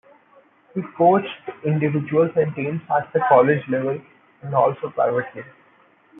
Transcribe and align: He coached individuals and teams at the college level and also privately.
He 0.73 0.81
coached 0.97 1.27
individuals 1.63 2.31
and 2.35 2.55
teams 2.55 2.81
at 2.89 3.13
the 3.13 3.19
college 3.29 3.61
level 3.69 4.01
and 4.41 4.55
also 4.55 4.89
privately. 4.89 5.43